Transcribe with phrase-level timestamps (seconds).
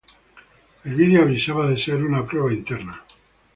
[0.83, 3.03] El video avisaba de ser una "prueba interna".